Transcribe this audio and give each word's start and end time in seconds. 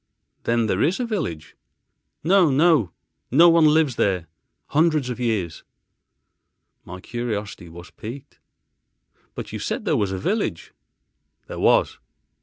"Then 0.45 0.65
there 0.65 0.81
is 0.81 0.99
a 0.99 1.05
village?" 1.05 1.55
"No, 2.23 2.49
no. 2.49 2.91
No 3.29 3.49
one 3.49 3.67
lives 3.67 3.97
there 3.97 4.25
hundreds 4.69 5.11
of 5.11 5.19
years." 5.19 5.63
My 6.83 6.99
curiosity 6.99 7.69
was 7.69 7.91
piqued, 7.91 8.39
"But 9.35 9.53
you 9.53 9.59
said 9.59 9.85
there 9.85 9.95
was 9.95 10.11
a 10.11 10.17
village." 10.17 10.73
"There 11.45 11.59
was." 11.59 11.99